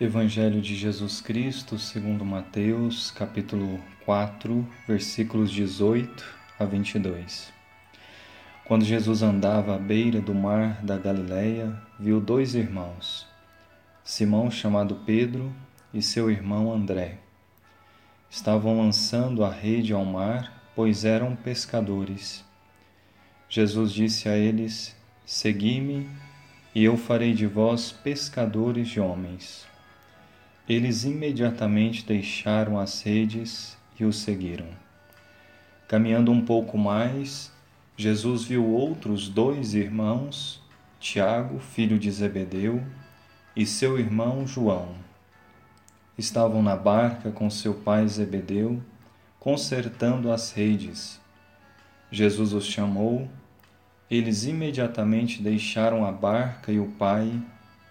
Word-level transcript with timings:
Evangelho 0.00 0.60
de 0.60 0.74
Jesus 0.74 1.20
Cristo, 1.20 1.78
segundo 1.78 2.24
Mateus, 2.24 3.10
capítulo 3.10 3.78
4, 4.04 4.66
versículos 4.88 5.50
18 5.52 6.24
a 6.58 6.64
22. 6.64 7.52
Quando 8.64 8.84
Jesus 8.84 9.22
andava 9.22 9.76
à 9.76 9.78
beira 9.78 10.20
do 10.20 10.34
mar 10.34 10.82
da 10.82 10.96
Galileia, 10.96 11.78
viu 12.00 12.20
dois 12.20 12.54
irmãos, 12.54 13.28
Simão 14.02 14.50
chamado 14.50 14.96
Pedro 15.06 15.52
e 15.94 16.02
seu 16.02 16.30
irmão 16.30 16.72
André. 16.72 17.18
Estavam 18.30 18.78
lançando 18.78 19.44
a 19.44 19.50
rede 19.52 19.92
ao 19.92 20.04
mar, 20.04 20.70
pois 20.74 21.04
eram 21.04 21.36
pescadores. 21.36 22.44
Jesus 23.48 23.92
disse 23.92 24.28
a 24.28 24.36
eles: 24.36 24.96
Segui-me, 25.24 26.08
e 26.74 26.82
eu 26.82 26.96
farei 26.96 27.34
de 27.34 27.46
vós 27.46 27.92
pescadores 27.92 28.88
de 28.88 28.98
homens. 28.98 29.70
Eles 30.68 31.02
imediatamente 31.02 32.06
deixaram 32.06 32.78
as 32.78 33.02
redes 33.02 33.76
e 33.98 34.04
o 34.04 34.12
seguiram. 34.12 34.68
Caminhando 35.88 36.30
um 36.30 36.44
pouco 36.44 36.78
mais, 36.78 37.52
Jesus 37.96 38.44
viu 38.44 38.64
outros 38.64 39.28
dois 39.28 39.74
irmãos, 39.74 40.62
Tiago, 41.00 41.58
filho 41.58 41.98
de 41.98 42.08
Zebedeu, 42.12 42.80
e 43.56 43.66
seu 43.66 43.98
irmão 43.98 44.46
João. 44.46 44.94
Estavam 46.16 46.62
na 46.62 46.76
barca 46.76 47.32
com 47.32 47.50
seu 47.50 47.74
pai 47.74 48.06
Zebedeu, 48.06 48.80
consertando 49.40 50.30
as 50.30 50.52
redes. 50.52 51.20
Jesus 52.08 52.52
os 52.52 52.66
chamou, 52.66 53.28
eles 54.08 54.44
imediatamente 54.44 55.42
deixaram 55.42 56.06
a 56.06 56.12
barca 56.12 56.70
e 56.70 56.78
o 56.78 56.86
pai 56.86 57.42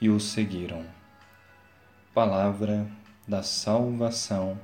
e 0.00 0.08
o 0.08 0.18
seguiram 0.18 0.96
palavra 2.16 2.86
da 3.28 3.42
salvação. 3.42 4.58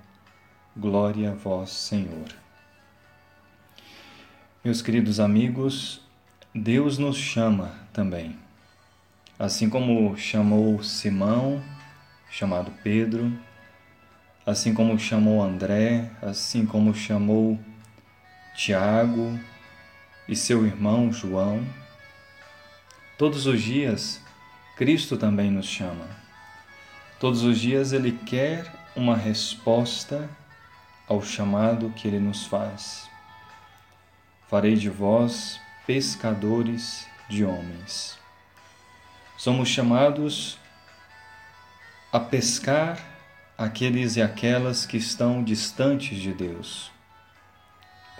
Glória 0.75 1.33
a 1.33 1.35
vós, 1.35 1.69
Senhor. 1.69 2.29
Meus 4.65 4.81
queridos 4.81 5.21
amigos, 5.21 6.01
Deus 6.55 6.97
nos 6.97 7.19
chama 7.19 7.75
também. 7.93 8.39
Assim 9.39 9.69
como 9.69 10.17
chamou 10.17 10.83
Simão, 10.83 11.63
chamado 12.31 12.73
Pedro, 12.83 13.31
assim 14.47 14.73
como 14.73 14.99
chamou 14.99 15.43
André, 15.43 16.11
assim 16.23 16.65
como 16.65 16.95
chamou 16.95 17.61
Tiago 18.57 19.39
e 20.27 20.35
seu 20.35 20.65
irmão 20.65 21.13
João, 21.13 21.63
todos 23.19 23.45
os 23.45 23.61
dias 23.61 24.23
Cristo 24.75 25.19
também 25.19 25.51
nos 25.51 25.67
chama 25.67 26.23
Todos 27.23 27.45
os 27.45 27.61
dias 27.61 27.93
Ele 27.93 28.11
quer 28.11 28.75
uma 28.97 29.17
resposta 29.17 30.29
ao 31.07 31.23
chamado 31.23 31.91
que 31.91 32.09
Ele 32.09 32.19
nos 32.19 32.47
faz. 32.47 33.09
Farei 34.49 34.75
de 34.75 34.91
vós 34.91 35.61
pescadores 35.87 37.07
de 37.29 37.45
homens. 37.45 38.19
Somos 39.39 39.69
chamados 39.69 40.59
a 42.13 42.19
pescar 42.19 42.99
aqueles 43.57 44.17
e 44.17 44.21
aquelas 44.21 44.85
que 44.85 44.97
estão 44.97 45.45
distantes 45.45 46.19
de 46.19 46.33
Deus, 46.33 46.91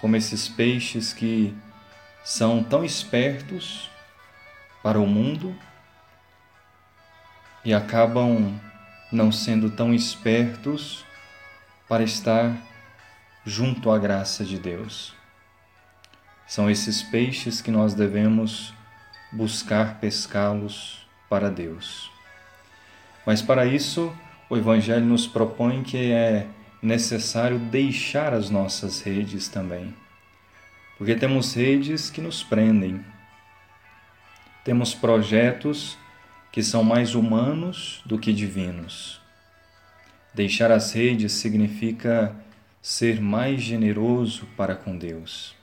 como 0.01 0.15
esses 0.15 0.49
peixes 0.49 1.13
que 1.13 1.53
são 2.23 2.63
tão 2.63 2.85
espertos 2.85 3.91
para 4.81 5.01
o 5.01 5.09
mundo 5.09 5.59
e 7.65 7.75
acabam 7.75 8.61
não 9.13 9.31
sendo 9.31 9.71
tão 9.71 9.93
espertos 9.93 11.05
para 11.89 12.03
estar 12.03 12.57
junto 13.45 13.91
à 13.91 13.99
graça 13.99 14.45
de 14.45 14.59
Deus. 14.59 15.15
São 16.47 16.71
esses 16.71 17.03
peixes 17.03 17.61
que 17.61 17.71
nós 17.71 17.95
devemos 17.95 18.73
buscar 19.31 20.01
pescá-los 20.01 21.07
para 21.29 21.51
Deus. 21.51 22.11
Mas 23.27 23.41
para 23.41 23.67
isso, 23.67 24.13
o 24.49 24.57
Evangelho 24.57 25.05
nos 25.05 25.27
propõe 25.27 25.83
que 25.83 26.13
é 26.13 26.47
necessário 26.83 27.59
deixar 27.59 28.35
as 28.35 28.51
nossas 28.51 29.01
redes 29.01 29.49
também. 29.49 29.95
Porque 30.99 31.15
temos 31.15 31.55
redes 31.55 32.11
que 32.11 32.21
nos 32.21 32.43
prendem, 32.43 33.05
temos 34.65 34.95
projetos 34.95 35.97
que 36.53 36.63
são 36.63 36.85
mais 36.85 37.15
humanos 37.15 38.03
do 38.05 38.19
que 38.19 38.33
divinos. 38.33 39.21
Deixar 40.35 40.71
as 40.71 40.93
redes 40.93 41.33
significa 41.33 42.37
ser 42.81 43.21
mais 43.21 43.63
generoso 43.63 44.47
para 44.57 44.77
com 44.77 44.97
Deus. 44.97 45.55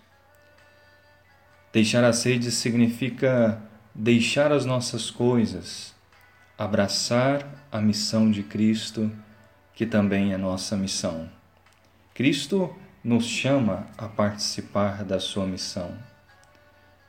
Deixar 1.72 2.04
as 2.04 2.24
redes 2.24 2.56
significa 2.56 3.62
deixar 3.94 4.52
as 4.52 4.66
nossas 4.66 5.12
coisas, 5.12 5.94
abraçar 6.58 7.68
a 7.72 7.80
missão 7.80 8.32
de 8.32 8.42
Cristo, 8.42 9.12
que 9.76 9.86
também 9.86 10.34
é 10.34 10.38
nossa 10.38 10.76
missão. 10.76 11.30
Cristo 12.16 12.76
nos 13.04 13.26
chama 13.26 13.88
a 13.98 14.08
participar 14.08 15.04
da 15.04 15.20
sua 15.20 15.46
missão. 15.46 15.96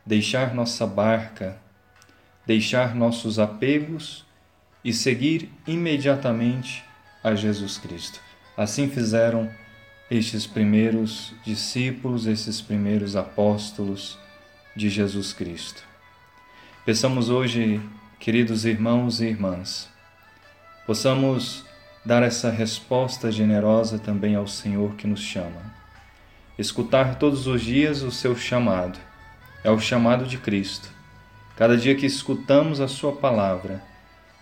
Deixar 0.04 0.54
nossa 0.54 0.86
barca 0.86 1.58
deixar 2.46 2.94
nossos 2.94 3.38
apegos 3.38 4.24
e 4.84 4.92
seguir 4.92 5.50
imediatamente 5.66 6.84
a 7.22 7.34
Jesus 7.34 7.76
Cristo. 7.76 8.20
Assim 8.56 8.88
fizeram 8.88 9.50
estes 10.10 10.46
primeiros 10.46 11.34
discípulos, 11.44 12.26
esses 12.26 12.60
primeiros 12.60 13.14
apóstolos 13.14 14.18
de 14.74 14.88
Jesus 14.88 15.32
Cristo. 15.32 15.84
Peçamos 16.84 17.28
hoje, 17.28 17.80
queridos 18.18 18.64
irmãos 18.64 19.20
e 19.20 19.26
irmãs, 19.26 19.88
possamos 20.86 21.64
dar 22.04 22.22
essa 22.22 22.50
resposta 22.50 23.30
generosa 23.30 23.98
também 23.98 24.34
ao 24.34 24.46
Senhor 24.46 24.94
que 24.96 25.06
nos 25.06 25.20
chama. 25.20 25.74
Escutar 26.58 27.16
todos 27.16 27.46
os 27.46 27.62
dias 27.62 28.02
o 28.02 28.10
seu 28.10 28.34
chamado, 28.34 28.98
é 29.62 29.70
o 29.70 29.78
chamado 29.78 30.24
de 30.24 30.38
Cristo 30.38 30.99
Cada 31.60 31.76
dia 31.76 31.94
que 31.94 32.06
escutamos 32.06 32.80
a 32.80 32.88
Sua 32.88 33.12
palavra, 33.12 33.82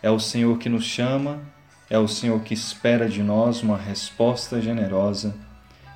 é 0.00 0.08
o 0.08 0.20
Senhor 0.20 0.56
que 0.56 0.68
nos 0.68 0.84
chama, 0.84 1.42
é 1.90 1.98
o 1.98 2.06
Senhor 2.06 2.40
que 2.42 2.54
espera 2.54 3.08
de 3.08 3.24
nós 3.24 3.60
uma 3.60 3.76
resposta 3.76 4.60
generosa, 4.60 5.34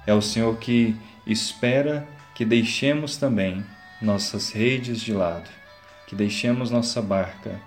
é 0.05 0.13
o 0.13 0.21
Senhor 0.21 0.59
que 0.59 0.97
espera 1.25 2.05
que 2.35 2.45
deixemos 2.45 3.17
também 3.17 3.65
nossas 4.01 4.51
redes 4.51 5.01
de 5.01 5.13
lado, 5.13 5.49
que 6.09 6.17
deixemos 6.17 6.73
nossa 6.73 7.01
barca 7.01 7.61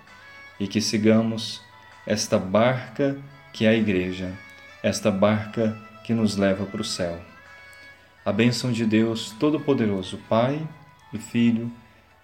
e 0.60 0.68
que 0.68 0.82
sigamos 0.82 1.62
esta 2.06 2.38
barca 2.38 3.16
que 3.54 3.64
é 3.64 3.70
a 3.70 3.74
Igreja, 3.74 4.34
esta 4.82 5.10
barca 5.10 5.74
que 6.04 6.12
nos 6.12 6.36
leva 6.36 6.66
para 6.66 6.82
o 6.82 6.84
céu. 6.84 7.18
A 8.22 8.30
bênção 8.32 8.70
de 8.70 8.84
Deus 8.84 9.34
Todo-Poderoso, 9.40 10.18
Pai 10.28 10.60
e 11.10 11.16
Filho 11.16 11.72